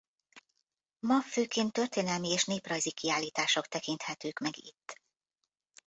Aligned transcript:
Ma 0.99 1.21
főként 1.21 1.71
történelmi 1.73 2.29
és 2.31 2.43
néprajzi 2.45 2.91
kiállítások 2.91 3.67
tekinthetők 3.67 4.39
meg 4.39 4.57
itt. 4.57 5.01